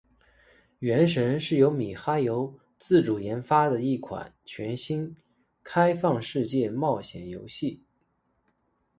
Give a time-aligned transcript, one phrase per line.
[0.79, 5.15] 《原神》是由米哈游自主研发的一款全新
[5.63, 7.83] 开放世界冒险游戏。